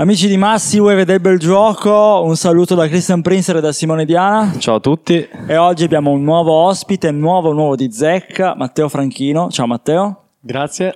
[0.00, 2.22] Amici di Massi, vuoi vedere il bel gioco?
[2.24, 4.54] Un saluto da Christian Prinzer e da Simone Diana.
[4.58, 5.28] Ciao a tutti.
[5.48, 9.50] E oggi abbiamo un nuovo ospite, nuovo, nuovo di Zecca, Matteo Franchino.
[9.50, 10.26] Ciao Matteo.
[10.38, 10.94] Grazie.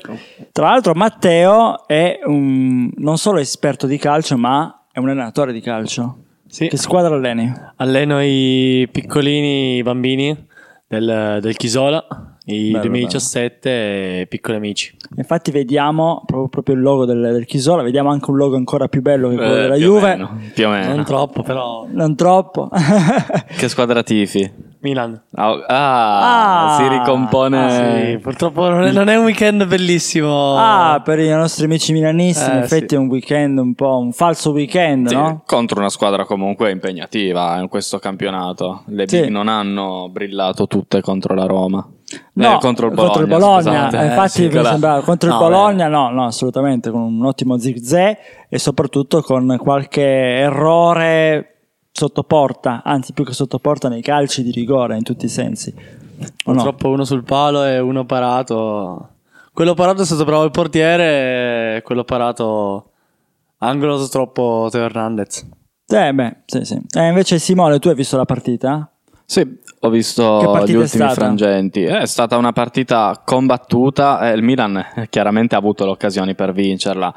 [0.53, 5.61] Tra l'altro Matteo è un, non solo esperto di calcio, ma è un allenatore di
[5.61, 6.19] calcio.
[6.47, 6.69] Sì.
[6.69, 7.53] Che squadra alleni?
[7.79, 10.47] Alleno i piccolini bambini
[10.87, 14.97] del, del Chisola, i Bello, 2017 e piccoli amici.
[15.17, 19.01] Infatti vediamo proprio, proprio il logo del, del Chisola, vediamo anche un logo ancora più
[19.03, 20.09] bello che quello Eh, della più o Juve.
[20.09, 20.95] meno, più o meno.
[20.95, 21.87] Non troppo, però.
[21.91, 22.69] Non troppo.
[23.57, 24.71] Che squadra tifi?
[24.81, 25.23] Milan.
[25.35, 27.65] Ah, ah, Ah, si ricompone.
[27.65, 30.57] Ah, sì, purtroppo non è, non è un weekend bellissimo.
[30.59, 32.95] ah, per i nostri amici milanisti, in Eh, effetti sì.
[32.97, 35.43] è un weekend un po' un falso weekend, Sì, no?
[35.47, 38.83] Contro una squadra comunque impegnativa in questo campionato.
[38.87, 39.21] Le Sì.
[39.21, 41.87] Big non hanno brillato tutte contro la Roma.
[42.35, 43.27] No, Eh, contro il Bologna.
[43.27, 43.99] Bologna, scusate.
[43.99, 47.59] eh, infatti sì, mi sembrava contro il No, Bologna, no, no, assolutamente, con un ottimo
[47.59, 48.17] zigzag
[48.49, 51.47] e soprattutto con qualche errore
[51.93, 55.75] sotto porta, anzi più che sotto porta nei calci di rigore in tutti i sensi.
[56.45, 56.63] O no?
[56.63, 59.09] Purtroppo uno sul palo e uno parato.
[59.53, 62.91] Quello parato è stato bravo il portiere, e quello parato
[63.59, 65.47] angolo troppo Teo Hernandez.
[65.87, 66.81] Eh, beh, sì, sì.
[66.97, 68.91] Eh, invece Simone, tu hai visto la partita?
[69.27, 71.83] Sì, ho visto gli ultimi frangenti.
[71.83, 74.31] È stata una partita combattuta.
[74.31, 77.13] eh, il Milan eh, chiaramente ha avuto le occasioni per vincerla.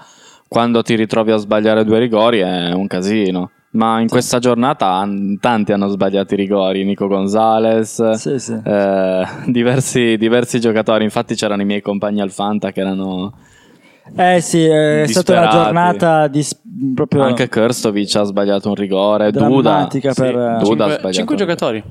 [0.47, 3.51] Quando ti ritrovi a sbagliare due rigori è un casino.
[3.71, 6.83] Ma in questa giornata an- tanti hanno sbagliato i rigori.
[6.85, 8.57] Nico Gonzalez, Sì, sì.
[8.63, 11.03] eh, diversi, diversi giocatori.
[11.03, 13.33] Infatti c'erano i miei compagni al Fanta che erano...
[14.15, 15.55] Eh sì, è stata una Disperati.
[15.55, 16.45] giornata di
[16.93, 19.31] proprio Anche Krstovic ha sbagliato un rigore.
[19.31, 21.83] Duda, sì, per- Duda ha Cinque, sbagliato cinque giocatori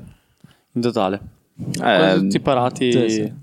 [0.75, 1.21] in totale.
[1.57, 2.91] Eh, Quasi tutti parati.
[2.91, 3.33] sì, sì.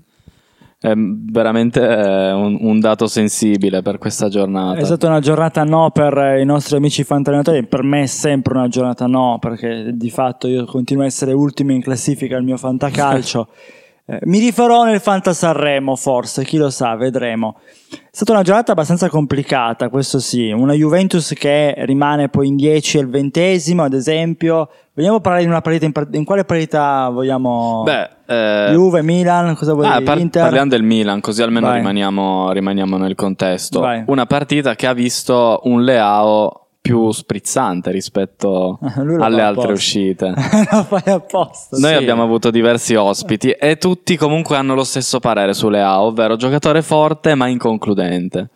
[0.79, 4.79] È veramente eh, un, un dato sensibile per questa giornata.
[4.79, 8.55] È stata una giornata no per eh, i nostri amici fantallenatori, per me è sempre
[8.55, 12.57] una giornata no, perché di fatto io continuo a essere ultimo in classifica al mio
[12.57, 13.47] fantacalcio.
[14.05, 17.59] Eh, mi rifarò nel Fanta Sanremo, forse, chi lo sa, vedremo.
[17.89, 20.51] È stata una giornata abbastanza complicata, questo sì.
[20.51, 24.69] Una Juventus che rimane poi in 10 al ventesimo, ad esempio.
[24.93, 27.83] Vogliamo parlare di una partita in, par- in quale partita vogliamo?
[27.83, 30.43] Beh, eh, Juve, Milan, cosa vuoi ah, par- Inter?
[30.43, 33.79] parliamo del Milan, così almeno rimaniamo, rimaniamo nel contesto.
[33.79, 34.03] Vai.
[34.07, 38.77] Una partita che ha visto un Leao più sprizzante rispetto
[39.19, 40.33] alle altre uscite.
[40.69, 41.77] lo fai apposta.
[41.77, 41.95] Noi sì.
[41.95, 46.81] abbiamo avuto diversi ospiti e tutti comunque hanno lo stesso parere su Leao, ovvero giocatore
[46.81, 48.49] forte ma inconcludente.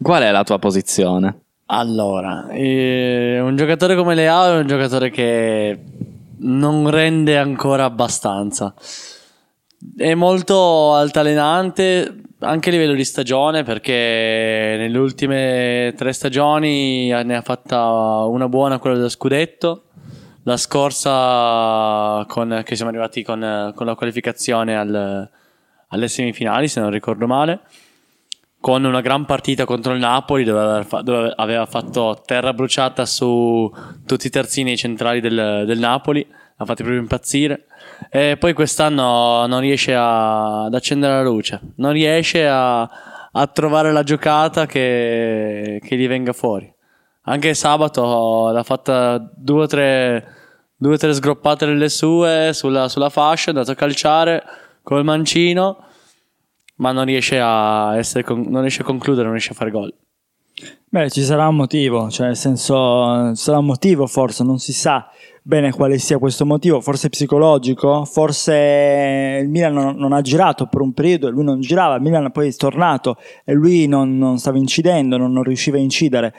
[0.00, 1.38] Qual è la tua posizione?
[1.66, 5.78] Allora, eh, un giocatore come Leao è un giocatore che
[6.40, 8.74] non rende ancora abbastanza.
[9.96, 17.42] È molto altalenante anche a livello di stagione perché nelle ultime tre stagioni ne ha
[17.42, 19.84] fatta una buona, quella dello scudetto.
[20.46, 25.30] La scorsa, con, che siamo arrivati con, con la qualificazione al-
[25.88, 27.60] alle semifinali, se non ricordo male
[28.64, 33.04] con una gran partita contro il Napoli dove aveva, fa- dove aveva fatto terra bruciata
[33.04, 33.70] su
[34.06, 37.66] tutti i terzini centrali del, del Napoli, ha fatto proprio impazzire.
[38.10, 43.92] E poi quest'anno non riesce a- ad accendere la luce, non riesce a, a trovare
[43.92, 46.72] la giocata che, che gli venga fuori.
[47.26, 50.26] Anche sabato l'ha fatta due o tre,
[50.76, 54.42] due tre sgroppate delle sue sulla, sulla fascia, è andato a calciare
[54.82, 55.78] col mancino
[56.76, 59.94] ma non riesce a con- non riesce a concludere, non riesce a fare gol.
[60.88, 64.72] Beh, ci sarà un motivo, cioè nel senso, ci sarà un motivo forse, non si
[64.72, 65.10] sa
[65.46, 70.80] bene quale sia questo motivo, forse psicologico, forse il Milan non, non ha girato per
[70.80, 74.38] un periodo e lui non girava, il Milan poi è tornato e lui non, non
[74.38, 76.32] stava incidendo, non, non riusciva a incidere.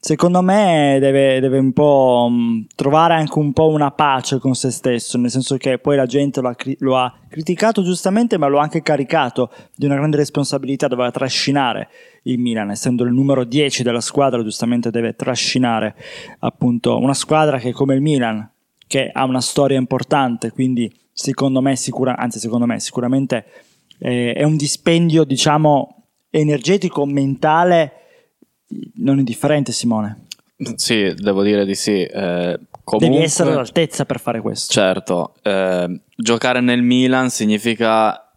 [0.00, 4.70] Secondo me deve, deve un po' mh, trovare anche un po' una pace con se
[4.70, 8.60] stesso, nel senso che poi la gente lo ha, lo ha criticato giustamente, ma lo
[8.60, 11.88] ha anche caricato di una grande responsabilità, doveva trascinare
[12.22, 15.96] il Milan, essendo il numero 10 della squadra, giustamente deve trascinare
[16.38, 18.48] appunto una squadra che come il Milan,
[18.86, 23.44] che ha una storia importante, quindi secondo me, sicura, anzi secondo me sicuramente
[23.98, 27.92] eh, è un dispendio, diciamo, energetico, mentale,
[28.94, 30.26] non indifferente Simone.
[30.74, 32.02] Sì, devo dire di sì.
[32.02, 34.72] eh, comunque, Devi essere all'altezza per fare questo.
[34.72, 38.28] Certo, eh, giocare nel Milan significa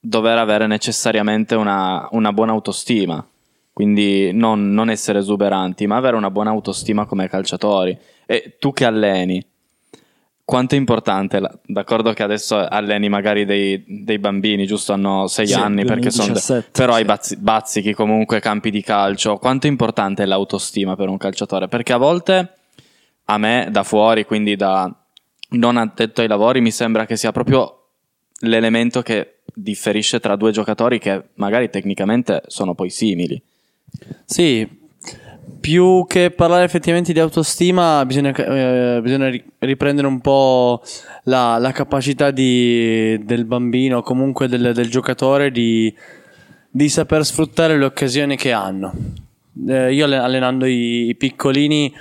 [0.00, 3.24] dover avere necessariamente una, una buona autostima,
[3.72, 7.96] quindi non, non essere esuberanti, ma avere una buona autostima come calciatori.
[8.26, 9.44] E tu che alleni,
[10.48, 14.94] quanto è importante, la- d'accordo che adesso alleni magari dei, dei bambini, giusto?
[14.94, 16.28] Hanno sei Sì, anni, perché sono...
[16.32, 16.98] 2017, Però sì.
[16.98, 19.36] hai bazzi- bazzichi comunque, campi di calcio.
[19.36, 21.68] Quanto è importante l'autostima per un calciatore?
[21.68, 22.52] Perché a volte
[23.26, 24.90] a me da fuori, quindi da
[25.50, 27.88] non addetto ai lavori, mi sembra che sia proprio
[28.40, 33.38] l'elemento che differisce tra due giocatori che magari tecnicamente sono poi simili.
[34.24, 34.66] Sì,
[35.60, 40.82] più che parlare effettivamente di autostima, bisogna, eh, bisogna ri- riprendere un po'
[41.24, 45.94] la, la capacità di- del bambino, comunque del, del giocatore, di,
[46.70, 48.92] di saper sfruttare le occasioni che hanno.
[49.68, 51.92] Eh, io alle- allenando i, i piccolini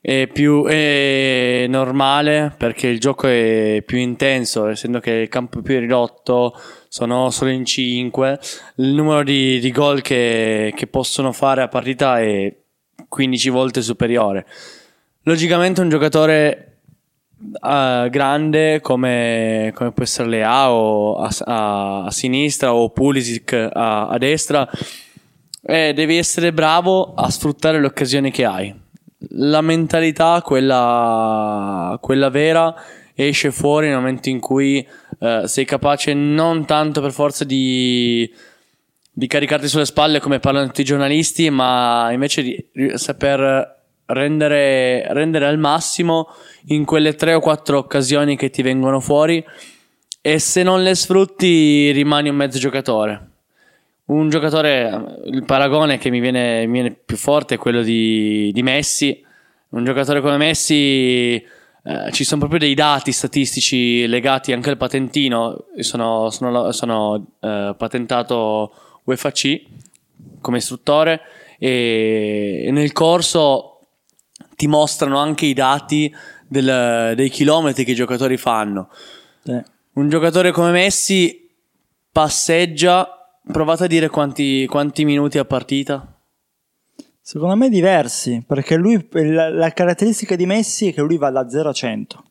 [0.00, 5.62] è più è normale perché il gioco è più intenso, essendo che il campo è
[5.62, 6.54] più ridotto,
[6.88, 8.38] sono solo in 5.
[8.76, 12.54] Il numero di, di gol che, che possono fare a partita è
[13.08, 14.46] 15 volte superiore.
[15.22, 16.78] Logicamente un giocatore
[17.62, 24.18] eh, grande come, come può essere Leao a, a- a sinistra o Pulisic a, a
[24.18, 24.68] destra
[25.62, 28.74] eh, devi essere bravo a sfruttare le occasioni che hai.
[29.30, 32.72] La mentalità, quella, quella vera,
[33.14, 34.86] esce fuori nel momento in cui
[35.18, 38.32] eh, sei capace non tanto per forza di,
[39.18, 45.46] di caricarti sulle spalle come parlano tutti i giornalisti, ma invece di saper rendere, rendere
[45.46, 46.28] al massimo
[46.66, 49.42] in quelle tre o quattro occasioni che ti vengono fuori
[50.20, 53.30] e se non le sfrutti rimani un mezzo giocatore.
[54.04, 58.62] Un giocatore, il paragone che mi viene, mi viene più forte è quello di, di
[58.62, 59.24] Messi.
[59.70, 65.68] Un giocatore come Messi, eh, ci sono proprio dei dati statistici legati anche al patentino.
[65.78, 68.72] Sono, sono, sono eh, patentato
[69.06, 69.64] UEFA C
[70.40, 71.20] come istruttore
[71.58, 73.80] e, e nel corso
[74.54, 76.14] ti mostrano anche i dati
[76.46, 78.90] del- dei chilometri che i giocatori fanno.
[79.42, 79.60] Sì.
[79.94, 81.50] Un giocatore come Messi
[82.12, 83.10] passeggia.
[83.50, 86.12] Provate a dire quanti, quanti minuti a partita.
[87.20, 91.48] Secondo me diversi, perché lui, la, la caratteristica di Messi è che lui va da
[91.48, 92.24] 0 a 100.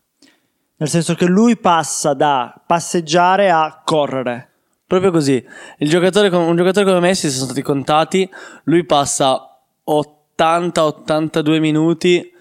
[0.77, 4.54] Nel senso che lui passa da passeggiare a correre.
[4.87, 5.43] Proprio così.
[5.79, 8.29] Il giocatore, com- un giocatore come Messi, se sono stati contati,
[8.65, 9.59] lui passa
[9.89, 12.31] 80-82 minuti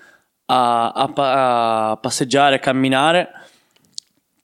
[0.46, 3.28] a, a a passeggiare, a camminare,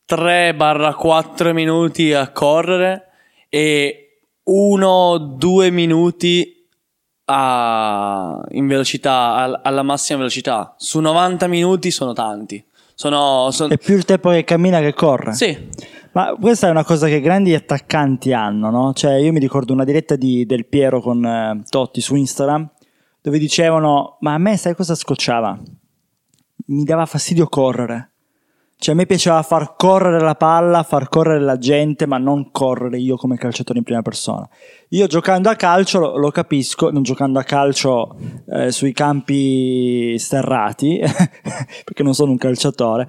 [0.09, 3.09] 3-4 minuti a correre
[3.49, 6.67] e 1-2 minuti
[7.27, 10.75] a- in velocità, al- alla massima velocità.
[10.79, 12.65] Su 90 minuti sono tanti.
[12.95, 15.33] Sono, son- È più il tempo che cammina che corre.
[15.33, 15.69] Sì,
[16.13, 18.93] Ma questa è una cosa che grandi attaccanti hanno, no?
[18.93, 22.69] Cioè, io mi ricordo una diretta di Del Piero con eh, Totti su Instagram,
[23.21, 25.57] dove dicevano, ma a me sai cosa scocciava?
[26.67, 28.10] Mi dava fastidio correre.
[28.81, 32.97] Cioè, a me piaceva far correre la palla, far correre la gente, ma non correre
[32.97, 34.49] io come calciatore in prima persona.
[34.93, 38.17] Io giocando a calcio lo, lo capisco, non giocando a calcio
[38.51, 40.99] eh, sui campi sterrati,
[41.85, 43.07] perché non sono un calciatore,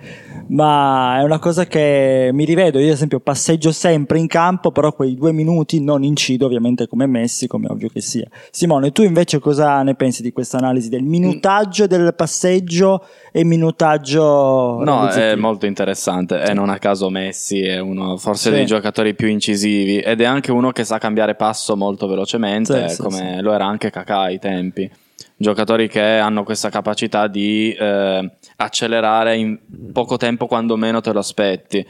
[0.49, 2.77] ma è una cosa che mi rivedo.
[2.77, 7.05] Io, ad esempio, passeggio sempre in campo, però quei due minuti non incido, ovviamente, come
[7.05, 8.27] Messi, come ovvio che sia.
[8.51, 14.81] Simone, tu invece cosa ne pensi di questa analisi del minutaggio del passeggio e minutaggio
[14.83, 15.60] No, è realizzativo?
[15.61, 18.55] Molto interessante e non a caso Messi è uno forse Sì.
[18.55, 23.01] dei giocatori più incisivi ed è anche uno che sa cambiare passo molto velocemente Sì,
[23.01, 23.41] come sì.
[23.41, 24.89] lo era anche Kakà ai tempi.
[25.37, 29.59] Giocatori che hanno questa capacità di eh, accelerare in
[29.91, 31.85] poco tempo quando meno te lo aspetti.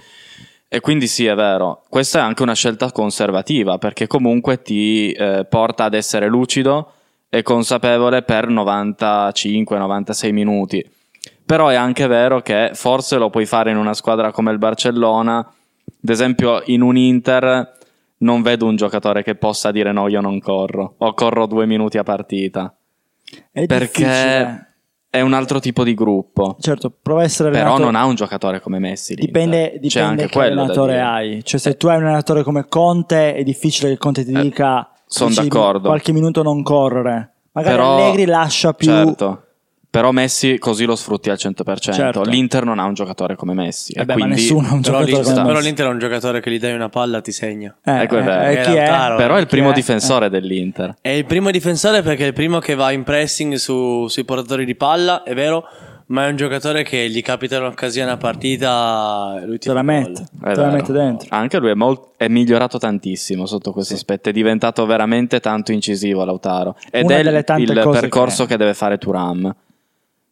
[0.73, 5.45] E quindi sì, è vero, questa è anche una scelta conservativa perché comunque ti eh,
[5.49, 6.93] porta ad essere lucido
[7.29, 10.89] e consapevole per 95-96 minuti.
[11.51, 15.39] Però è anche vero che forse lo puoi fare in una squadra come il Barcellona,
[15.39, 17.73] ad esempio in un Inter
[18.19, 21.97] non vedo un giocatore che possa dire no, io non corro o corro due minuti
[21.97, 22.73] a partita,
[23.51, 24.73] È perché difficile.
[25.09, 26.55] è un altro tipo di gruppo.
[26.57, 29.15] Certo, prova a essere Però allenatore- non ha un giocatore come Messi.
[29.15, 29.25] l'Inter.
[29.25, 31.43] Dipende, C'è dipende anche che allenatore hai.
[31.43, 34.89] Cioè, se tu hai un allenatore come Conte, è difficile che Conte ti Eh, dica
[35.05, 35.89] son dici, d'accordo.
[35.89, 37.33] qualche minuto non correre.
[37.51, 38.87] Magari Però- Allegri lascia più.
[38.87, 39.43] Certo.
[39.91, 41.91] Però Messi così lo sfrutti al 100%.
[41.91, 42.21] Certo.
[42.23, 43.91] L'Inter non ha un giocatore come Messi.
[43.91, 44.41] Eh e beh, ma quindi...
[44.41, 46.73] nessuno ha un però, giocatore l'Inter, come però l'Inter è un giocatore che gli dai
[46.73, 47.75] una palla ti segna.
[47.83, 48.41] Eh, Ecco, è vero.
[48.41, 48.85] eh, È chi è?
[48.87, 49.15] Lautaro.
[49.17, 49.73] Però è il primo è?
[49.73, 50.95] difensore dell'Inter.
[51.01, 54.63] È il primo difensore perché è il primo che va in pressing su- sui portatori
[54.63, 55.65] di palla, è vero,
[56.05, 59.81] ma è un giocatore che gli capita un'occasione a partita e lui ti Te la
[59.81, 61.27] mette, te la mette dentro.
[61.31, 64.29] Anche lui è, molt- è migliorato tantissimo sotto questo aspetto.
[64.29, 66.77] È diventato veramente tanto incisivo Lautaro.
[66.89, 68.57] Ed Una è il- delle tante il cose percorso che- che...
[68.57, 69.53] deve fare Turam.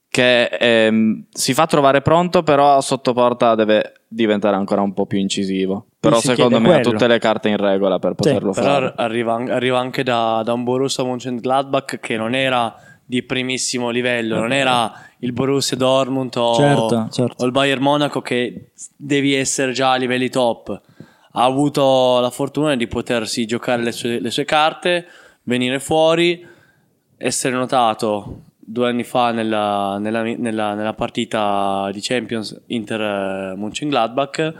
[0.09, 5.19] Che ehm, si fa trovare pronto, però sotto porta deve diventare ancora un po' più
[5.19, 5.85] incisivo.
[5.99, 8.85] Però secondo me ha tutte le carte in regola per poterlo Però fare.
[8.87, 12.73] ar- arriva, arriva anche da, da un Borussia Mönchengladbach che non era
[13.05, 17.43] di primissimo livello, non era il Borussia Dortmund o, Certo, certo.
[17.43, 20.81] o il Bayern Monaco che devi essere già a livelli top.
[21.33, 25.05] Ha avuto la fortuna di potersi giocare le sue, le sue carte,
[25.43, 26.43] venire fuori,
[27.17, 34.53] essere notato due anni fa nella, nella- nella- nella partita di Champions Inter eh.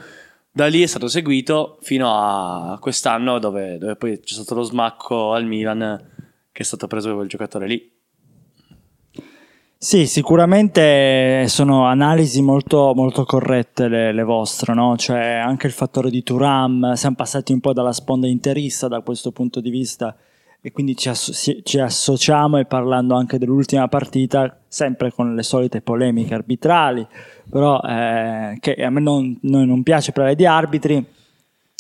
[0.52, 5.34] Da lì è stato seguito fino a quest'anno dove, dove poi c'è stato lo smacco
[5.34, 6.02] al Milan
[6.52, 7.98] che è stato preso quel giocatore lì.
[9.78, 14.98] Sì, sicuramente sono analisi molto, molto corrette le, le vostre, no?
[14.98, 19.32] Cioè anche il fattore di Turam, siamo passati un po' dalla sponda interista da questo
[19.32, 20.14] punto di vista
[20.62, 25.44] e quindi ci, asso- si- ci associamo e parlando anche dell'ultima partita, sempre con le
[25.44, 27.06] solite polemiche arbitrali,
[27.50, 31.04] però eh, che a me non, non- piace parlare di arbitri,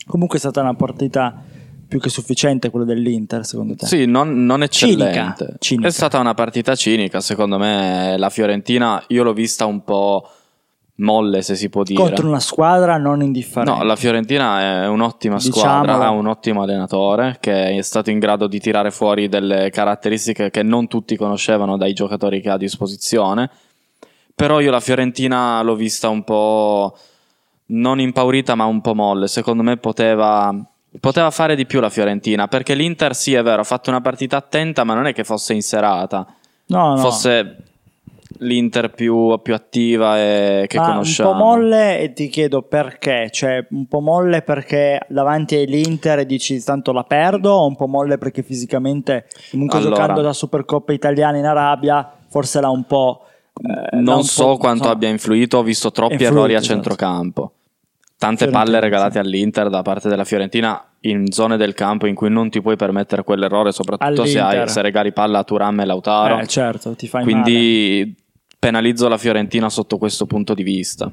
[0.07, 1.43] comunque è stata una partita
[1.87, 3.87] più che sufficiente quella dell'Inter secondo te?
[3.87, 5.55] Sì, non, non Cinica, eccellente.
[5.59, 5.87] cinica.
[5.87, 8.15] È stata una partita cinica, secondo me.
[8.17, 10.29] La Fiorentina, io l'ho vista un po'
[10.99, 12.01] molle, se si può dire.
[12.01, 13.71] Contro una squadra non indifferente.
[13.71, 15.83] No, la Fiorentina è un'ottima Diciamolo.
[15.83, 20.49] squadra, ha un ottimo allenatore che è stato in grado di tirare fuori delle caratteristiche
[20.49, 23.49] che non tutti conoscevano dai giocatori che ha a disposizione.
[24.35, 26.97] Però io la Fiorentina l'ho vista un po'
[27.67, 29.27] non impaurita, ma un po' molle.
[29.27, 30.55] Secondo me poteva,
[30.99, 34.37] poteva fare di più la Fiorentina, perché l'Inter sì, è vero, ha fatto una partita
[34.37, 36.25] attenta, ma non è che fosse in serata.
[36.67, 36.97] No, no.
[36.97, 37.63] Fosse
[38.37, 41.31] l'Inter più, più attiva e che Ma conosciamo.
[41.31, 46.63] Un po' molle e ti chiedo perché, cioè un po' molle perché davanti all'Inter dici
[46.63, 49.95] tanto la perdo o un po' molle perché fisicamente comunque Allora.
[49.95, 53.25] giocando da Supercoppa italiana in Arabia forse l'ha un po'...
[53.53, 56.73] eh, non so po', quanto insomma, abbia influito, ho visto troppi Influito, errori a esatto.
[56.73, 57.51] centrocampo.
[58.19, 59.17] Tante Fiorentina, palle regalate sì.
[59.19, 63.23] all'Inter da parte della Fiorentina in zone del campo in cui non ti puoi permettere
[63.23, 66.39] quell'errore, soprattutto se, hai, se regali palla a Turam e Lautaro.
[66.39, 67.31] Eh, certo, ti fai male.
[67.31, 68.13] Quindi
[68.59, 71.09] penalizzo la Fiorentina sotto questo punto di vista.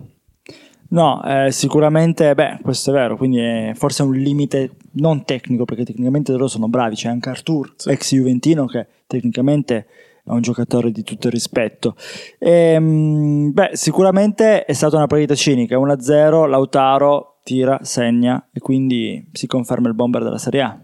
[0.88, 5.84] No, eh, sicuramente, beh, questo è vero, quindi è forse un limite non tecnico, perché
[5.84, 9.86] tecnicamente loro sono bravi, c'è anche Artur, ex Juventino, che tecnicamente
[10.26, 11.94] è un giocatore di tutto il rispetto.
[12.38, 19.46] Ehm, beh, sicuramente è stata una partita cinica, 1-0, Lautaro tira, segna e quindi si
[19.46, 20.78] conferma il bomber della Serie A.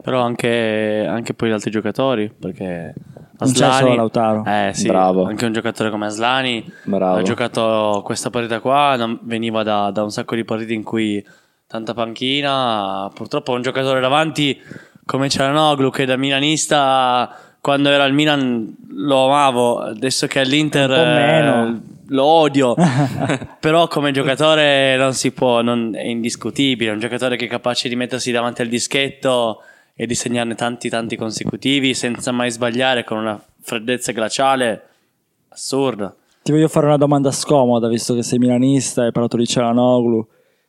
[0.00, 2.94] Però anche, anche poi gli altri giocatori, perché
[3.38, 4.44] Non c'è solo Lautaro.
[4.44, 5.24] Eh sì, Bravo.
[5.24, 7.18] anche un giocatore come Aslani Bravo.
[7.18, 11.24] ha giocato questa partita qua, veniva da, da un sacco di partite in cui
[11.66, 14.60] tanta panchina, purtroppo un giocatore davanti
[15.04, 20.90] come Cialanoglu che da milanista quando era al Milan lo amavo, adesso che è all'Inter
[20.90, 22.74] eh, lo odio,
[23.60, 27.88] però come giocatore non si può, non- è indiscutibile, è un giocatore che è capace
[27.88, 29.60] di mettersi davanti al dischetto
[29.94, 34.82] e di segnarne tanti tanti consecutivi senza mai sbagliare con una freddezza glaciale
[35.50, 36.12] assurda.
[36.42, 40.26] Ti voglio fare una domanda scomoda, visto che sei milanista e hai parlato di Cialanoglu.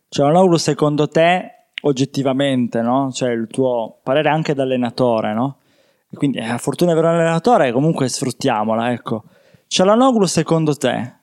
[0.09, 3.09] Cialanoglu, secondo te, oggettivamente, no?
[3.11, 5.57] Cioè il tuo parere anche da allenatore, no?
[6.13, 9.23] Quindi è la fortuna di avere un allenatore, comunque sfruttiamola, ecco.
[9.67, 11.15] Cialanoglu, secondo te,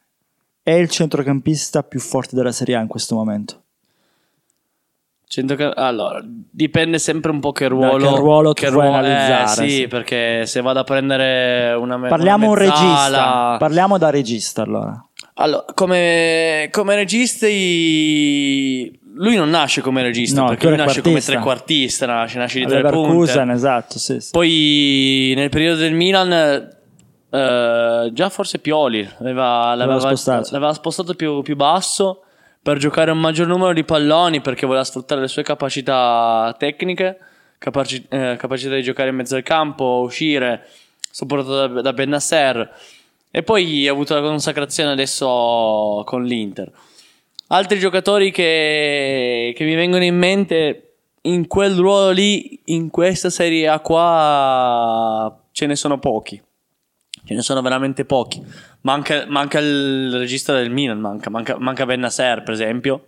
[0.63, 3.63] è il centrocampista più forte della Serie A in questo momento?
[5.27, 9.77] Centroca- allora, dipende sempre un po' che ruolo, che ruolo vuoi ruolo- analizzare, Eh, sì,
[9.77, 9.87] sì.
[9.87, 14.63] perché se vado a prendere una me- Parliamo un una regista, mezzala- parliamo da regista
[14.63, 15.05] allora.
[15.35, 21.33] Allora, come, come registi, lui non nasce come regista, No, perché lui nasce come quartista.
[21.33, 23.43] trequartista, nasce, nasce di tre punte.
[23.53, 24.31] esatto, sì, sì.
[24.31, 30.49] Poi nel periodo del Milan, eh, già forse Pioli l'aveva, l'aveva- spostato.
[30.53, 32.23] l'aveva spostato più, più basso
[32.63, 37.19] per giocare un maggior numero di palloni perché voleva sfruttare le sue capacità tecniche,
[37.59, 40.67] capaci- eh, capacità di giocare in mezzo al campo, uscire,
[41.11, 42.71] soprattutto da, da Bennasser.
[43.31, 46.71] E poi ha avuto la consacrazione adesso con l'Inter.
[47.53, 50.93] Altri giocatori che, che mi vengono in mente
[51.23, 56.41] in quel ruolo lì, in questa Serie A qua, ce ne sono pochi.
[57.25, 58.41] Ce ne sono veramente pochi.
[58.83, 63.07] Manca, manca il regista del Milan, manca, manca, manca Bennaser, per esempio,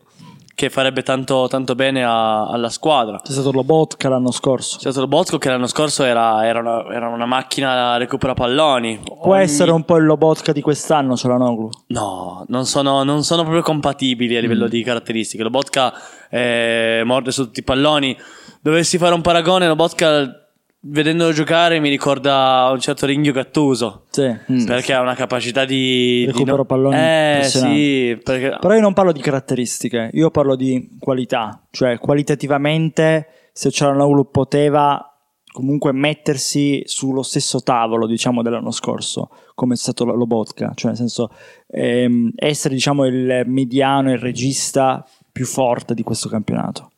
[0.54, 3.21] che farebbe tanto, tanto bene a- alla squadra.
[3.23, 4.78] C'è stato Lobotka l'anno scorso.
[4.78, 9.00] C'è stato Bosco che l'anno scorso era, era una, era una macchina recupera palloni.
[9.02, 11.71] Può Ogni- essere un po' il Lobotka di quest'anno, Cialanoglu.
[11.88, 15.42] No, non sono, non sono proprio compatibili a livello di caratteristiche.
[15.42, 15.92] Lobotka
[16.30, 18.16] eh, morde su tutti i palloni.
[18.61, 20.41] Dovessi fare un paragone, Lobotka
[20.84, 24.06] vedendolo giocare mi ricorda un certo Ringhio Gattuso.
[24.10, 24.34] Sì.
[24.50, 24.64] Mm.
[24.64, 26.24] Perché ha una capacità di...
[26.26, 28.56] Recupero di no- palloni Eh sì, perché...
[28.60, 35.06] Però io non parlo di caratteristiche, io parlo di qualità, cioè qualitativamente se Cialanoglu poteva
[35.52, 40.96] comunque mettersi sullo stesso tavolo, diciamo, dell'anno scorso, come è stato lo Lobotka, cioè nel
[40.96, 41.30] senso
[41.68, 46.91] ehm, essere, diciamo, il mediano, il regista più forte di questo campionato.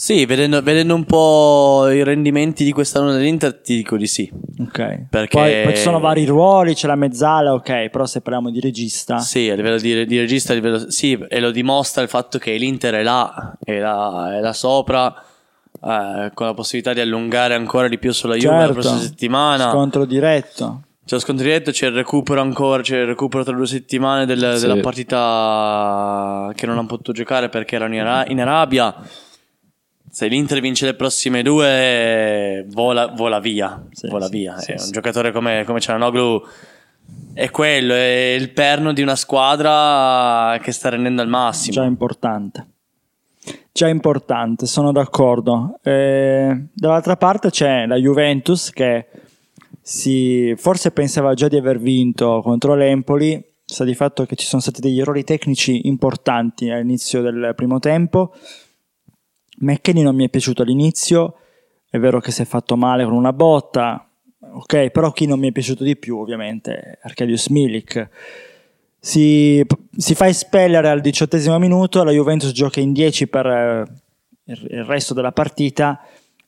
[0.00, 4.30] Sì, vedendo, vedendo un po' i rendimenti di quest'anno dell'Inter ti dico di sì.
[4.60, 5.08] Ok.
[5.10, 8.60] Perché- Poi, poi ci sono vari ruoli, c'è la mezzala, ok, però se parliamo di
[8.60, 12.54] regista, Sì, a livello di, di regista, livello, sì, e lo dimostra il fatto che
[12.56, 15.14] l'Inter è là, è là, è là sopra,
[15.84, 19.68] eh, con la possibilità di allungare ancora di più sulla Juve la certo, prossima settimana.
[19.70, 20.80] scontro diretto.
[21.04, 24.54] C'è lo scontro diretto, c'è il recupero ancora, c'è il recupero tra due settimane del-
[24.56, 24.66] Sì.
[24.66, 28.94] della partita che non hanno potuto giocare perché erano in, Ara- in Arabia.
[30.10, 33.86] Se l'Inter vince le prossime due, vola, vola via.
[33.92, 34.58] Sì, vola sì, via.
[34.58, 34.86] sì, sì.
[34.86, 36.42] un giocatore come, come Cialanoglu
[37.32, 41.74] è quello, è il perno di una squadra che sta rendendo al massimo.
[41.74, 42.66] Già importante.
[43.72, 45.78] Già importante, sono d'accordo.
[45.82, 49.06] Eh, dall'altra parte c'è la Juventus che
[49.80, 53.42] si, forse pensava già di aver vinto contro l'Empoli.
[53.64, 58.34] Sta di fatto che ci sono stati degli errori tecnici importanti all'inizio del primo tempo.
[59.60, 61.36] McKenny non mi è piaciuto all'inizio,
[61.88, 64.08] è vero che si è fatto male con una botta,
[64.52, 68.08] ok, però chi non mi è piaciuto di più ovviamente è Arcadius Milik.
[68.98, 69.64] Si,
[69.96, 73.84] si fa espellere al diciottesimo minuto, la Juventus gioca in 10 per eh,
[74.44, 76.00] il resto della partita.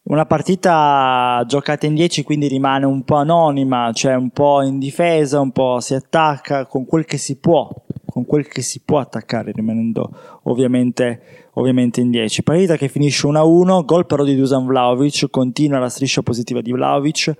[0.04, 5.40] Una partita giocata in 10 quindi rimane un po' anonima, cioè un po' in difesa,
[5.40, 7.70] un po' si attacca con quel che si può,
[8.12, 10.10] con quel che si può attaccare rimanendo
[10.42, 12.42] ovviamente, ovviamente in 10.
[12.42, 17.34] Partita che finisce 1-1, gol però di Dusan Vlaovic, continua la striscia positiva di Vlaovic.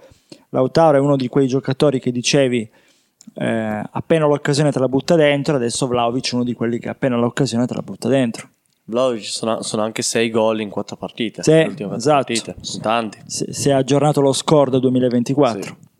[0.49, 2.67] Lautaro è uno di quei giocatori che dicevi
[3.35, 7.17] eh, appena l'occasione te la butta dentro, adesso Vlaovic è uno di quelli che appena
[7.17, 8.49] l'occasione te la butta dentro.
[8.85, 11.43] Vlahovic sono, sono anche 6 gol in 4 partite.
[11.43, 11.89] Sì, esatto.
[12.03, 12.55] partite.
[12.63, 13.19] Sono tanti.
[13.27, 15.63] Si, si è aggiornato lo score del 2024.
[15.63, 15.91] Sì, sì.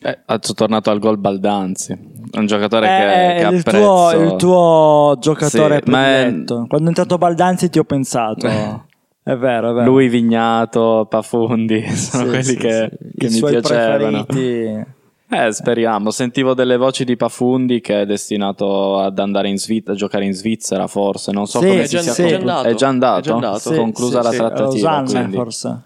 [0.00, 1.96] Eh, è tornato al gol Baldanzi,
[2.32, 3.78] un giocatore Eh, che, che il, apprezzo.
[3.78, 6.54] tuo, il tuo giocatore Sì, ma è- prediletto.
[6.68, 8.46] Quando è entrato Baldanzi ti ho pensato.
[9.28, 9.84] È vero, è vero.
[9.90, 12.96] Lui, Vignato, Pafundi sono Sì, quelli sì, che, sì.
[13.18, 14.24] che I mi suoi piacevano.
[14.24, 14.96] preferiti.
[15.30, 16.10] Eh, speriamo.
[16.10, 20.32] Sentivo delle voci di Pafundi che è destinato ad andare in Svizzera, a giocare in
[20.32, 21.32] Svizzera, forse.
[21.32, 22.22] Non so Sì, come è si già- sia sì.
[22.22, 23.18] conclu- È già andato.
[23.18, 23.58] È già andato.
[23.58, 25.02] Sì, Conclusa sì, la sì, trattativa.
[25.04, 25.36] Quindi.
[25.36, 25.80] forse.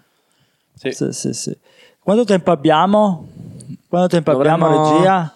[0.75, 0.91] Sì.
[0.91, 1.57] Sì, sì, sì.
[1.99, 3.27] Quanto tempo abbiamo?
[3.87, 5.33] Quanto tempo Dovremmo- abbiamo, regia?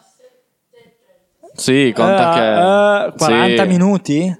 [1.54, 3.08] Sì, conta Eh, che...
[3.08, 3.68] eh, 40 sì.
[3.70, 4.38] minuti?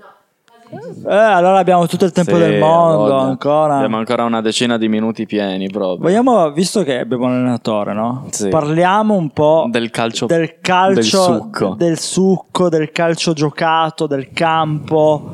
[0.69, 3.21] Eh, allora abbiamo tutto il tempo Sì, del mondo voglia.
[3.21, 3.76] ancora.
[3.78, 6.00] Abbiamo ancora una decina di minuti pieni proprio.
[6.10, 8.28] Vogliamo, visto che abbiamo un allenatore, no?
[8.32, 8.50] Sì.
[8.50, 11.76] Parliamo un po' Del calcio- del calcio, del succo.
[11.76, 15.32] del succo, del calcio giocato, del campo.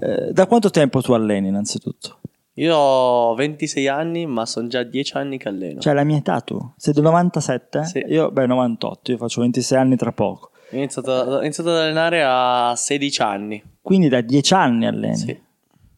[0.00, 2.18] Eh, da quanto tempo tu alleni innanzitutto?
[2.54, 5.80] Io ho 26 anni, ma sono già 10 anni che alleno.
[5.80, 6.56] Cioè la mia età tu?
[6.76, 7.84] Sei del 97?
[7.84, 7.98] Sì.
[8.08, 10.50] Io, beh, 98, io faccio 26 anni tra poco.
[10.70, 13.62] Ho iniziato, ho iniziato ad allenare a 16 anni.
[13.82, 15.16] Quindi da 10 anni alleni.
[15.16, 15.40] Sì.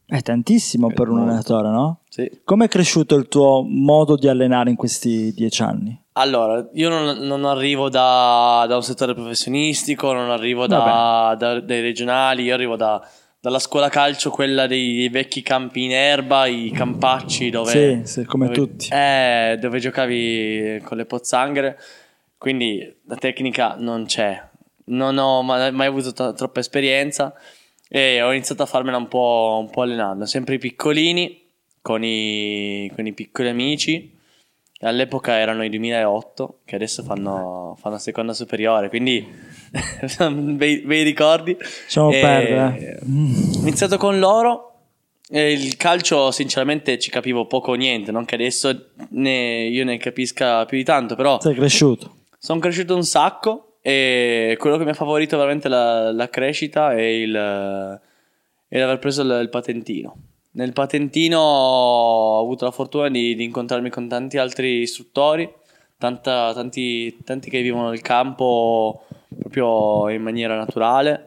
[0.08, 1.30] È tantissimo È per un molto.
[1.30, 2.00] allenatore, no?
[2.08, 2.40] Sì.
[2.44, 6.00] Come è cresciuto il tuo modo di allenare in questi 10 anni?
[6.12, 11.80] Allora, io non, non arrivo da, da un settore professionistico, non arrivo da, da- dai
[11.82, 13.06] regionali, io arrivo da-
[13.46, 18.02] dalla scuola calcio, quella dei, vecchi campi in erba, i campacci dove...
[18.02, 18.88] Sì, sì, come dove- tutti.
[18.90, 21.78] Eh, dove giocavi con le pozzanghere,
[22.38, 24.42] quindi la tecnica non c'è.
[24.86, 27.34] Non ho ma- mai avuto t- troppa esperienza
[27.88, 31.44] e ho iniziato a farmela un po', un po' allenando, sempre i piccolini,
[31.80, 34.15] con i, con i piccoli amici.
[34.80, 39.26] All'epoca erano i 2008, che adesso fanno, fanno seconda superiore, quindi
[40.30, 41.56] bei, bei ricordi.
[41.58, 43.00] Lasciamo E- perdere.
[43.08, 43.34] Mm.
[43.56, 44.72] Ho iniziato con loro.
[45.30, 48.12] e il calcio, sinceramente, ci capivo poco o niente.
[48.12, 52.16] Non che adesso ne- io ne capisca più di tanto, però Sei cresciuto.
[52.38, 53.78] sono cresciuto un sacco.
[53.80, 57.32] E quello che mi ha favorito veramente la, la crescita è il,
[58.68, 60.16] è l'aver preso il, il patentino.
[60.56, 65.46] Nel patentino ho avuto la fortuna di, di incontrarmi con tanti altri istruttori,
[65.98, 69.04] tanta- tanti, tanti che vivono il campo
[69.38, 71.26] proprio in maniera naturale,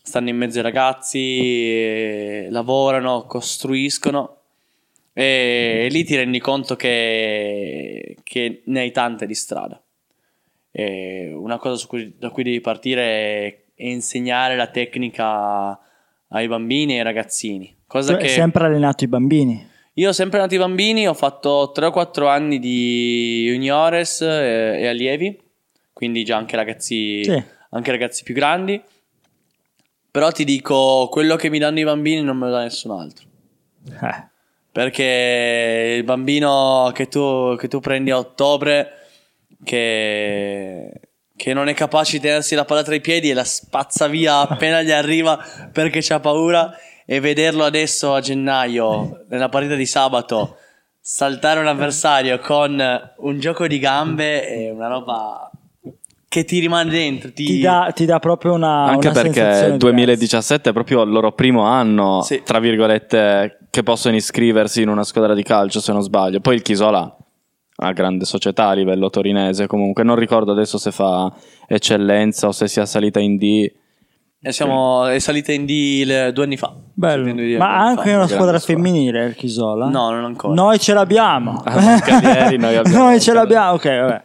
[0.00, 4.36] stanno in mezzo ai ragazzi, e lavorano, costruiscono
[5.12, 9.82] e lì ti rendi conto che, che ne hai tante di strada.
[10.70, 13.02] E una cosa cui- da cui devi partire
[13.74, 15.76] è insegnare la tecnica
[16.28, 17.82] ai bambini e ai ragazzini.
[17.86, 19.68] Cosa che sempre allenato i bambini.
[19.94, 24.80] Io ho sempre nato i bambini, ho fatto 3 o 4 anni di juniores e,
[24.80, 25.40] e allievi,
[25.92, 27.42] quindi già anche ragazzi, Sì.
[27.70, 28.82] anche ragazzi più grandi.
[30.10, 33.24] Però ti dico, quello che mi danno i bambini non me lo dà nessun altro.
[34.02, 34.28] Eh,
[34.72, 38.90] Perché il bambino che tu, che tu prendi a ottobre,
[39.62, 40.90] che,
[41.36, 44.38] che non è capace di tenersi la palla tra i piedi e la spazza via
[44.38, 45.38] appena gli arriva
[45.72, 46.72] perché c'ha paura,
[47.06, 50.56] e vederlo adesso a gennaio, nella partita di sabato,
[51.00, 52.82] saltare un avversario con
[53.18, 55.50] un gioco di gambe è una roba
[56.28, 57.30] che ti rimane dentro.
[57.32, 58.86] Ti, ti, dà, ti dà proprio una.
[58.86, 62.42] Anche una perché sensazione il 2017 è proprio il loro primo anno, Sì.
[62.42, 66.40] tra virgolette, che possono iscriversi in una squadra di calcio, se non sbaglio.
[66.40, 70.90] Poi il Chisola ha una grande società a livello torinese, comunque non ricordo adesso se
[70.90, 71.32] fa
[71.68, 73.72] eccellenza o se sia salita in D.
[74.46, 76.74] E siamo è salita in D due anni fa.
[76.92, 77.32] Bello.
[77.32, 78.16] D Ma anche fa.
[78.16, 79.88] una squadra femminile il Chisola?
[79.88, 80.52] No, non ancora.
[80.52, 81.62] Noi ce l'abbiamo.
[81.64, 83.72] Ah, noi abbiamo Noi ce l'abbiamo.
[83.72, 84.24] Ok, vabbè.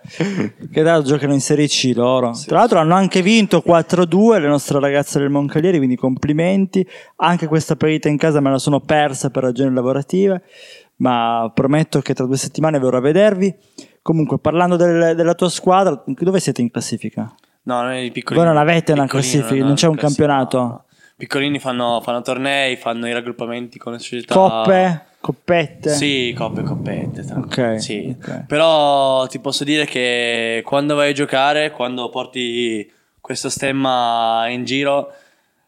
[0.69, 2.34] Che l'altro giocano in Serie C loro.
[2.45, 6.86] Tra l'altro hanno anche vinto 4-2 le nostre ragazze del Moncalieri, quindi complimenti.
[7.15, 10.43] Anche questa partita in casa me la sono persa per ragioni lavorative,
[10.97, 13.55] ma prometto che tra due settimane verrò a vedervi.
[14.01, 17.34] Comunque, parlando del- della tua squadra, dove siete in classifica?
[17.63, 18.43] No, noi i piccolini.
[18.45, 20.58] Voi non avete una classifica, non c'è un classifica, campionato?
[20.60, 20.84] no.
[21.17, 24.34] Piccolini fanno, fanno tornei, fanno i raggruppamenti con le società.
[24.34, 25.04] Coppe?
[25.19, 25.89] Coppette?
[25.89, 27.26] Sì, coppe coppette.
[27.36, 28.15] Ok, Sì.
[28.17, 28.45] ok.
[28.48, 35.12] Però ti posso dire che quando vai a giocare, quando porti questo stemma in giro,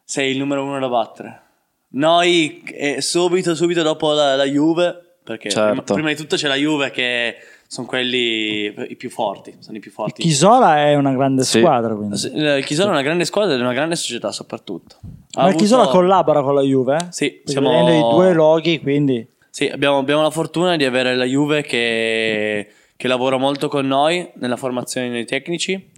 [0.06, 1.42] sei il numero uno da battere.
[1.90, 5.68] Noi eh, subito, subito dopo la, la Juve, perché Certo.
[5.70, 7.36] prima, prima di tutto c'è la Juve che
[7.72, 10.22] sono quelli i più forti, sono i più forti.
[10.24, 11.60] Chisola è una grande Sì.
[11.60, 12.20] squadra, quindi.
[12.34, 14.98] Eh, Il Chisola è una grande squadra ed è una grande società soprattutto.
[15.36, 16.98] Ha Ma il Chisola avuto- collabora con la Juve?
[17.12, 21.24] Sì, siamo- venendo i due loghi, quindi Sì, abbiamo, abbiamo la fortuna di avere la
[21.24, 25.90] Juve che, che lavora molto con noi nella formazione dei tecnici, eh,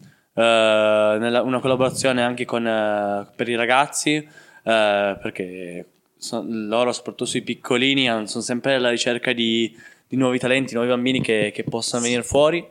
[1.19, 4.27] nella- una collaborazione anche con, eh, per i ragazzi, eh,
[5.19, 5.86] perché
[6.19, 9.75] so- loro, soprattutto sui piccolini, sono sempre alla ricerca di,
[10.13, 12.63] di nuovi talenti, nuovi bambini che, che possano venire fuori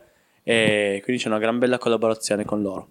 [0.44, 2.86] e quindi c'è una gran bella collaborazione con loro.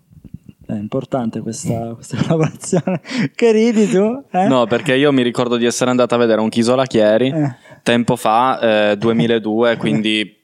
[0.67, 2.99] è importante questa, questa collaborazione.
[3.33, 4.21] che ridi tu?
[4.29, 4.47] Eh?
[4.47, 7.55] No, perché io mi ricordo di essere andato a vedere un Chisola Chieri Eh.
[7.81, 10.37] tempo fa, eh, 2002, quindi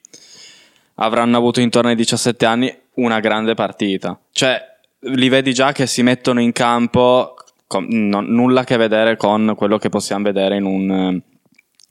[0.94, 4.18] avranno avuto intorno ai 17 anni una grande partita.
[4.32, 4.58] Cioè,
[5.00, 7.34] li vedi già che si mettono in campo,
[7.66, 11.22] con- non- nulla a che vedere con quello che possiamo vedere in un, eh,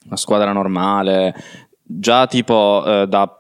[0.08, 1.34] una squadra normale.
[1.90, 3.40] Già tipo eh, da-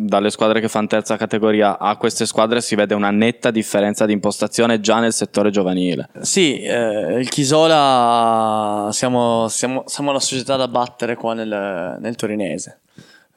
[0.00, 4.12] dalle squadre che fanno terza categoria a queste squadre si vede una netta differenza di
[4.12, 6.08] impostazione già nel settore giovanile.
[6.20, 12.80] Sì, eh, il Chisola siamo, siamo, siamo la società da battere qua nel, nel torinese.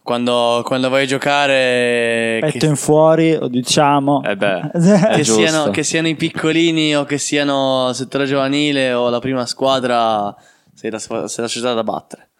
[0.03, 4.23] Quando, quando vai a giocare, Petto che, in fuori, lo diciamo.
[4.23, 4.71] Eh beh,
[5.15, 9.45] che siano, che siano i piccolini o che siano il settore giovanile o la prima
[9.45, 10.35] squadra,
[10.73, 12.30] sei la, sei la società da battere.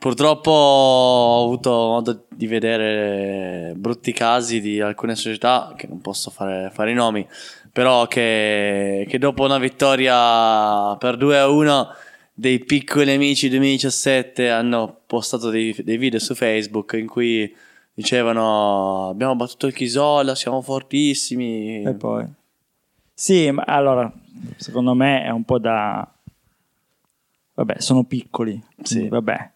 [0.00, 6.70] Purtroppo ho avuto modo di vedere brutti casi di alcune società, che non posso fare,
[6.72, 7.28] fare i nomi,
[7.70, 11.88] però che, che dopo una vittoria per 2 a 1
[12.32, 17.54] dei piccoli amici 2017 hanno postato dei, dei video su Facebook in cui
[17.92, 21.82] dicevano abbiamo battuto il Chisola, siamo fortissimi.
[21.82, 22.24] E poi.
[23.12, 24.10] Sì, ma allora,
[24.56, 26.10] secondo me è un po' da...
[27.52, 28.58] Vabbè, sono piccoli.
[28.82, 29.06] Sì.
[29.06, 29.50] Vabbè.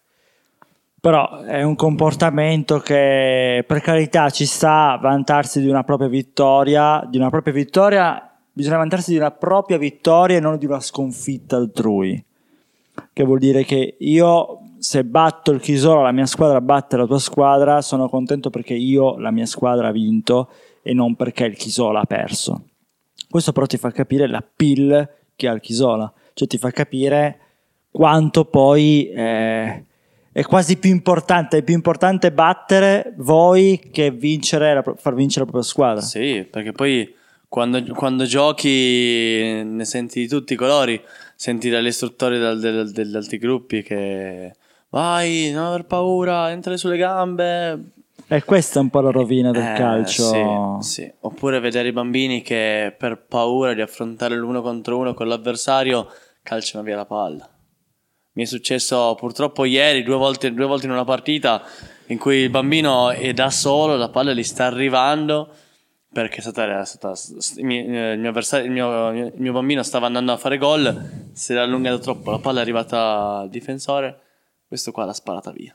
[1.05, 7.05] Però è un comportamento che, per carità, ci sta vantarsi di una propria vittoria.
[7.07, 11.57] Di una propria vittoria, bisogna vantarsi di una propria vittoria e non di una sconfitta
[11.57, 12.25] altrui.
[13.13, 17.19] Che vuol dire che io, se batto il Chisola, la mia squadra batte la tua
[17.19, 20.49] squadra, sono contento perché io, la mia squadra, ha vinto
[20.81, 22.63] e non perché il Chisola ha perso.
[23.29, 27.39] Questo però ti fa capire la pill che ha il Chisola, cioè ti fa capire
[27.91, 29.83] quanto poi eh,
[30.37, 35.51] è quasi più importante, è più importante battere voi che vincere la far vincere la
[35.51, 36.01] propria squadra.
[36.01, 37.15] Sì, perché poi
[37.47, 41.01] quando, quando giochi ne senti di tutti i colori,
[41.37, 44.51] senti dagli istruttori dal- del- degli altri gruppi che
[44.89, 47.91] vai, non aver paura, entra sulle gambe.
[48.27, 50.81] E questa è un po' la rovina del Eh, calcio.
[50.81, 51.13] Sì, sì.
[51.21, 56.09] Oppure vedere i bambini che per paura di affrontare l'uno contro uno con l'avversario
[56.43, 57.49] calciano via la palla.
[58.35, 61.63] Mi è successo purtroppo ieri due volte, due volte in una partita
[62.07, 65.49] in cui il bambino è da solo, la palla gli sta arrivando
[66.11, 67.13] perché è stata, è stata-
[67.57, 71.29] il, mio, il mio avversario- il mio- il mio bambino stava andando a fare gol,
[71.31, 74.19] si era allungato troppo, la palla è arrivata al difensore,
[74.67, 75.73] questo qua l'ha sparata via.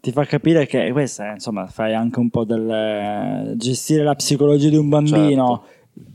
[0.00, 4.68] ti fa capire che questo è, insomma, fai anche un po' del gestire la psicologia
[4.68, 5.64] di un bambino,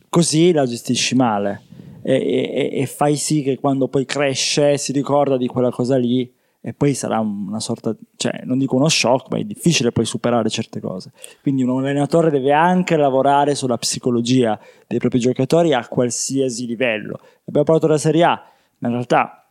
[0.09, 1.72] così la gestisci male
[2.03, 6.31] e, e- e fai sì che quando poi cresce si ricorda di quella cosa lì
[6.65, 10.49] e poi sarà una sorta, cioè non dico uno shock, ma è difficile poi superare
[10.49, 11.11] certe cose.
[11.41, 17.19] Quindi un allenatore deve anche lavorare sulla psicologia dei propri giocatori a qualsiasi livello.
[17.45, 18.41] Abbiamo parlato della Serie A,
[18.77, 19.45] ma in realtà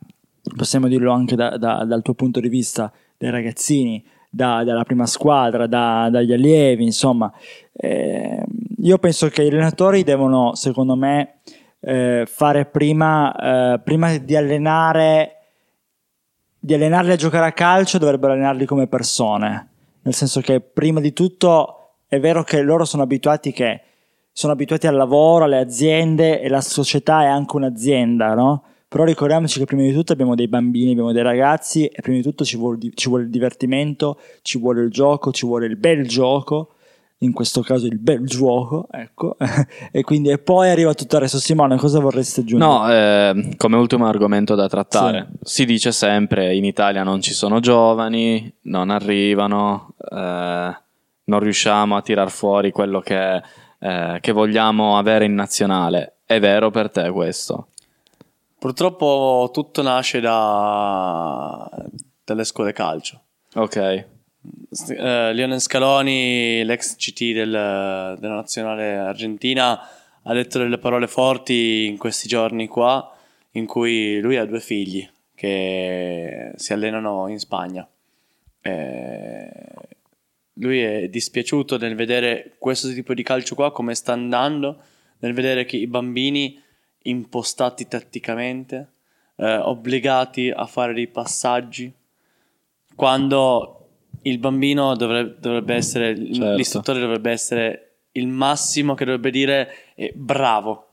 [0.56, 5.04] possiamo dirlo anche da- da- dal tuo punto di vista dei ragazzini, da- dalla prima
[5.04, 7.30] squadra, da- dagli allievi, insomma.
[7.74, 8.42] Eh,
[8.78, 11.40] io penso che i allenatori devono, secondo me,
[11.82, 15.36] eh, fare prima, eh, prima di allenare
[16.64, 19.70] di allenarli a giocare a calcio dovrebbero allenarli come persone.
[20.02, 23.80] Nel senso che prima di tutto è vero che loro sono abituati che
[24.30, 28.62] sono abituati al lavoro, alle aziende e la società è anche un'azienda, no?
[28.86, 32.22] Però ricordiamoci che prima di tutto abbiamo dei bambini, abbiamo dei ragazzi e prima di
[32.22, 36.06] tutto ci vuole, ci vuole il divertimento, ci vuole il gioco, ci vuole il bel
[36.06, 36.74] gioco,
[37.22, 39.36] in questo caso il bel gioco, ecco.
[39.90, 41.38] e quindi e poi arriva tutto il resto.
[41.38, 42.70] Simone, cosa vorresti aggiungere?
[42.70, 47.60] No, eh, come ultimo argomento da trattare, si dice sempre in Italia non ci sono
[47.60, 50.76] giovani, non arrivano, eh,
[51.24, 53.42] non riusciamo a tirar fuori quello che,
[53.78, 56.16] eh, che vogliamo avere in nazionale.
[56.24, 57.68] È vero per te questo?
[58.58, 61.68] Purtroppo tutto nasce da...
[62.24, 63.20] dalle scuole calcio.
[63.54, 64.06] Ok,
[64.88, 69.80] Eh, Lionel Scaloni, l'ex CT del- della nazionale argentina,
[70.22, 73.16] ha detto delle parole forti in questi giorni qua,
[73.52, 77.88] in cui lui ha due figli che si allenano in Spagna.
[78.60, 79.50] Eh,
[80.54, 84.80] lui è dispiaciuto nel vedere questo tipo di calcio qua, come sta andando,
[85.18, 86.60] nel vedere che i bambini
[87.02, 88.92] impostati tatticamente,
[89.36, 91.92] eh, obbligati a fare dei passaggi,
[92.94, 93.81] quando
[94.22, 96.54] il bambino dovrebbe, dovrebbe essere, Certo.
[96.54, 100.88] l'istruttore dovrebbe essere il massimo che dovrebbe dire è bravo,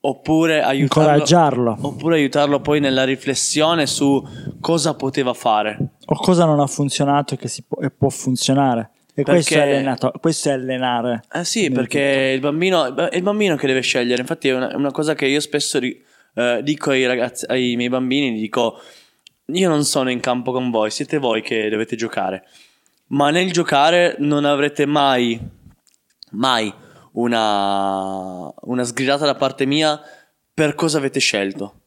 [0.00, 1.78] oppure aiutarlo, Incoraggiarlo.
[1.80, 4.22] oppure aiutarlo poi nella riflessione su
[4.60, 5.78] cosa poteva fare.
[6.06, 8.90] O cosa non ha funzionato e che si può, e può funzionare.
[9.16, 11.22] E questo, è Perché- allenato- questo è allenare.
[11.32, 14.20] Eh sì, perché il bambino è il bambino che deve scegliere.
[14.20, 16.02] Infatti, è una, una cosa che io spesso ri-
[16.34, 18.76] eh, dico ai ragazzi, ai miei bambini: dico,
[19.46, 22.46] io non sono in campo con voi, siete voi che dovete giocare.
[23.08, 25.38] Ma nel giocare non avrete mai,
[26.30, 26.72] mai
[27.12, 30.00] una, una sgridata da parte mia
[30.52, 31.80] per cosa avete scelto.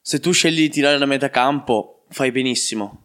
[0.00, 3.04] Se tu scegli di tirare da metà campo, fai benissimo.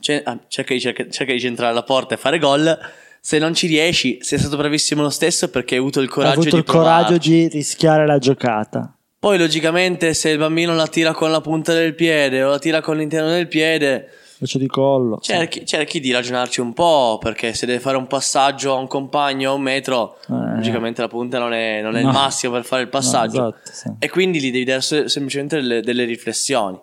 [0.00, 2.78] Ce- ah, cerca, di, cerca- cerca di centrare la porta e fare gol.
[3.20, 6.56] Se non ci riesci, sei stato bravissimo lo stesso perché hai avuto il coraggio avuto
[6.56, 8.96] di il coraggio di rischiare la giocata.
[9.22, 12.80] Poi, logicamente, se il bambino la tira con la punta del piede o la tira
[12.80, 14.08] con l'interno del piede,
[14.40, 15.20] Invece di collo.
[15.20, 17.18] cerchi, cerchi di ragionarci un po'.
[17.22, 20.56] Perché se deve fare un passaggio a un compagno a un metro, Eh.
[20.56, 22.08] logicamente la punta non è, non è No.
[22.08, 23.40] il massimo per fare il passaggio.
[23.40, 23.92] No, esatto, sì.
[24.00, 26.80] E quindi gli devi dare se- semplicemente delle, delle riflessioni.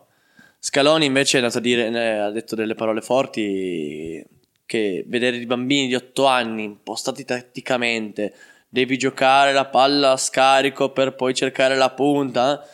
[0.59, 4.23] Scaloni invece è andato a dire, eh, ha detto delle parole forti
[4.65, 8.33] che vedere i bambini di 8 anni impostati tatticamente,
[8.69, 12.61] devi giocare la palla a scarico per poi cercare la punta.
[12.61, 12.67] eh.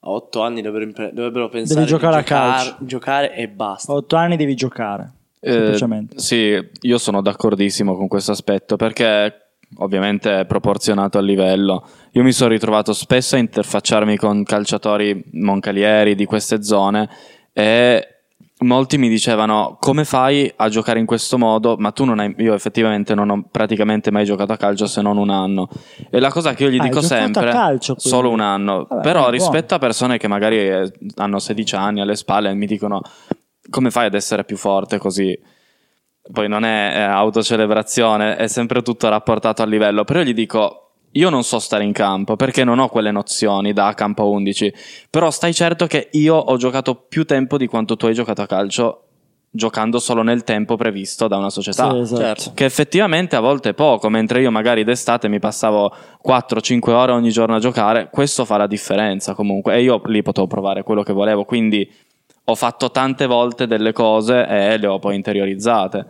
[0.00, 2.76] A 8 anni dovrebbero, impre- dovrebbero pensare di giocare a giocar- calcio.
[2.80, 3.92] giocare e basta.
[3.92, 5.10] A otto anni devi giocare.
[5.40, 6.18] Eh, Semplicemente.
[6.18, 9.40] sì, io sono d'accordissimo con questo aspetto perché
[9.78, 11.84] ovviamente è proporzionato al livello.
[12.12, 17.08] Io mi sono ritrovato spesso a interfacciarmi con calciatori moncalieri di queste zone
[17.52, 18.15] e
[18.60, 22.54] molti mi dicevano come fai a giocare in questo modo, ma tu non hai, io
[22.54, 25.68] effettivamente non ho praticamente mai giocato a calcio se non un anno.
[26.10, 29.20] E la cosa che io gli Ah, dico sempre, calcio, solo un anno, Vabbè, però
[29.20, 29.32] buono.
[29.36, 33.02] rispetto a persone che magari eh, hanno 16 anni alle spalle e mi dicono
[33.68, 35.36] come fai ad essere più forte così?
[36.32, 40.04] Poi non è eh, autocelebrazione, è sempre tutto rapportato al livello.
[40.04, 40.85] Però io gli dico,
[41.16, 44.72] io non so stare in campo perché non ho quelle nozioni da campo 11.
[45.10, 48.46] Però stai certo che io ho giocato più tempo di quanto tu hai giocato a
[48.46, 49.00] calcio
[49.56, 51.90] giocando solo nel tempo previsto da una società.
[51.90, 52.20] Sì, esatto.
[52.20, 52.50] certo.
[52.54, 55.92] Che effettivamente a volte è poco, mentre io magari d'estate mi passavo
[56.24, 59.74] 4-5 ore ogni giorno a giocare, questo fa la differenza comunque.
[59.74, 61.90] E io lì potevo provare quello che volevo, quindi
[62.48, 66.06] ho fatto tante volte delle cose e le ho poi interiorizzate.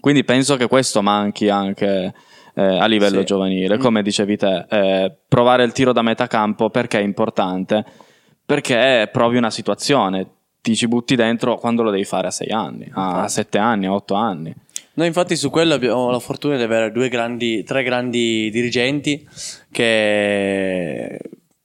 [0.00, 2.14] Quindi penso che questo manchi anche
[2.58, 3.24] eh, a livello Sì.
[3.26, 7.84] giovanile, come dicevi te, eh, provare il tiro da metà campo perché è importante?
[8.46, 10.26] Perché provi una situazione,
[10.62, 13.92] ti ci butti dentro quando lo devi fare a 6 anni, a 7 anni, a
[13.92, 14.54] 8 anni.
[14.94, 19.28] Noi infatti su quello abbiamo la fortuna di avere due grandi, tre grandi dirigenti
[19.70, 21.18] che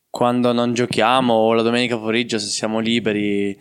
[0.10, 3.52] quando non giochiamo o la domenica pomeriggio se siamo liberi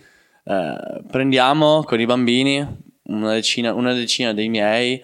[0.45, 2.67] eh, prendiamo con i bambini
[3.05, 5.01] una decina, una decina dei miei,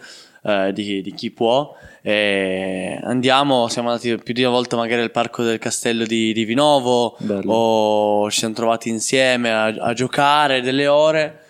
[0.46, 1.74] eh, di, di chi può.
[2.02, 6.44] E andiamo, siamo andati più di una volta magari al parco del castello di, di
[6.44, 7.52] Vinovo Bello.
[7.52, 11.40] o ci siamo trovati insieme a, a giocare delle ore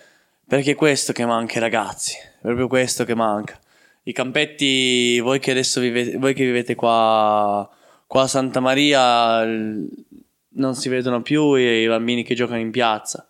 [0.48, 3.58] perché è questo che manca ragazzi, è proprio questo che manca.
[4.04, 7.68] I campetti, voi che adesso vivete, voi che vivete qua,
[8.06, 13.28] qua a Santa Maria, non si vedono più i, i bambini che giocano in piazza,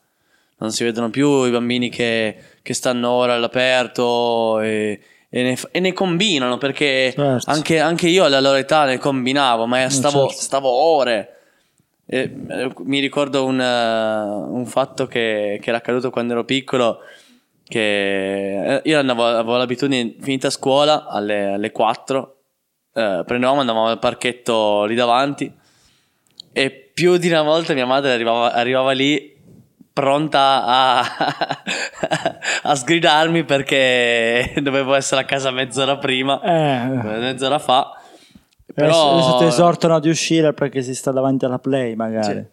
[0.59, 5.81] non si vedono più i bambini che, che stanno ora all'aperto e, e ne, e
[5.81, 7.51] ne combinano perché Certo.
[7.51, 10.43] anche, anche io alla loro età ne combinavo, ma stavo, certo.
[10.43, 11.31] stavo ore.
[12.07, 17.01] E, eh, mi ricordo un, eh, un fatto che, che era accaduto quando ero piccolo.
[17.69, 22.37] Che eh, io andavo, avevo l'abitudine, finita scuola alle, alle 4,
[22.95, 25.53] eh, prendevamo, andavamo al parchetto lì davanti.
[26.53, 29.35] E più di una volta mia madre arrivava, arrivava lì
[29.93, 31.05] pronta a,
[32.67, 36.87] a sgridarmi perché dovevo essere a casa mezz'ora prima, Eh,
[37.19, 37.99] mezz'ora fa.
[38.75, 39.13] Però...
[39.13, 42.45] Adesso ti esortano ad uscire perché si sta davanti alla play, magari.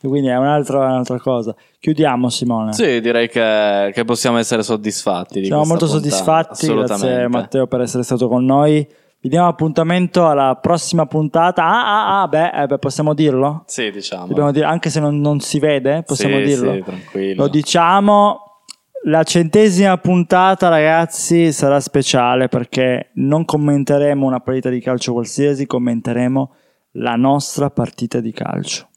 [0.00, 1.54] Quindi è un'altra, un'altra cosa.
[1.80, 2.72] Chiudiamo, Simone.
[2.72, 5.40] Sì, direi che, che possiamo essere soddisfatti.
[5.40, 6.08] Di Siamo molto puntata.
[6.08, 6.66] soddisfatti.
[6.72, 7.28] Grazie.
[7.28, 8.86] Matteo per essere stato con noi.
[9.18, 11.64] Vi diamo appuntamento alla prossima puntata.
[11.64, 13.64] Ah, ah, ah, beh, eh, beh, possiamo dirlo?
[13.66, 14.26] Sì, diciamo.
[14.28, 16.72] Dobbiamo dire, anche se non, non si vede, possiamo Sì, dirlo.
[16.74, 17.42] sì, tranquillo.
[17.42, 18.45] Lo diciamo.
[19.08, 26.50] La centesima puntata, ragazzi, sarà speciale perché non commenteremo una partita di calcio qualsiasi, commenteremo
[26.98, 28.88] la nostra partita di calcio.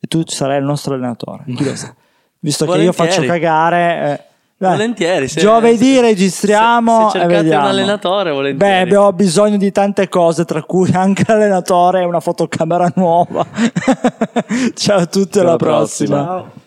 [0.00, 1.44] E tu sarai il nostro allenatore.
[2.40, 4.10] Visto che io faccio cagare.
[4.18, 4.24] eh,
[4.56, 7.10] dai, Volentieri, se- giovedì se- registriamo.
[7.10, 8.72] se- se cercate un allenatore, volentieri.
[8.74, 13.46] Beh, abbiamo bisogno di tante cose, tra cui anche l'allenatore e una fotocamera nuova.
[14.74, 16.16] Ciao a tutti, alla Alla prossima.
[16.16, 16.24] prossima.
[16.24, 16.61] Ciao.